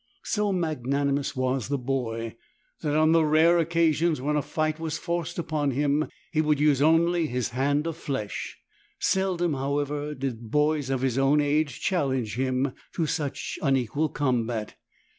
[0.23, 2.35] So magnanimous was the boy
[2.81, 6.81] that on the rare occasions when a fight was forced upon him he would use
[6.81, 8.57] only his hand of flesh.
[8.99, 14.73] Seldom, however, did boys of his own age challenge him to such unequal combat.